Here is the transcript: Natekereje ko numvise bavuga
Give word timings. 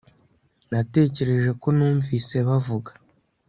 Natekereje 0.71 1.51
ko 1.61 1.67
numvise 1.77 2.35
bavuga 2.47 2.91